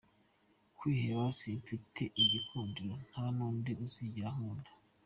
Kwiheba: 0.77 1.25
‘Si 1.39 1.49
mfite 1.59 2.01
igikundiro, 2.23 2.93
nta 3.07 3.25
n’undi 3.35 3.71
uzigera 3.85 4.29
ankunda. 4.33 4.69